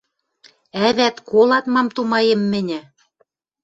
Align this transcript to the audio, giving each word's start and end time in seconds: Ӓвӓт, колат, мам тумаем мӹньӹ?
Ӓвӓт, 0.87 1.15
колат, 1.29 1.65
мам 1.73 1.87
тумаем 1.95 2.41
мӹньӹ? 2.51 2.79